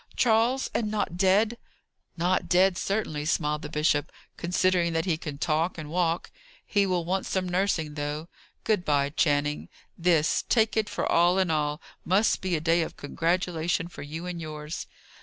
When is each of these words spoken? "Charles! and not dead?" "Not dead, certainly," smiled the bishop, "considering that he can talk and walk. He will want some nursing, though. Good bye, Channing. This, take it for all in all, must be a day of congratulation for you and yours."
"Charles! 0.15 0.71
and 0.73 0.89
not 0.89 1.15
dead?" 1.15 1.59
"Not 2.17 2.49
dead, 2.49 2.75
certainly," 2.75 3.23
smiled 3.23 3.61
the 3.61 3.69
bishop, 3.69 4.11
"considering 4.35 4.93
that 4.93 5.05
he 5.05 5.15
can 5.15 5.37
talk 5.37 5.77
and 5.77 5.91
walk. 5.91 6.31
He 6.65 6.87
will 6.87 7.05
want 7.05 7.27
some 7.27 7.47
nursing, 7.47 7.93
though. 7.93 8.27
Good 8.63 8.83
bye, 8.83 9.09
Channing. 9.11 9.69
This, 9.95 10.43
take 10.49 10.75
it 10.75 10.89
for 10.89 11.05
all 11.05 11.37
in 11.37 11.51
all, 11.51 11.79
must 12.03 12.41
be 12.41 12.55
a 12.55 12.59
day 12.59 12.81
of 12.81 12.97
congratulation 12.97 13.87
for 13.89 14.01
you 14.01 14.25
and 14.25 14.41
yours." 14.41 14.87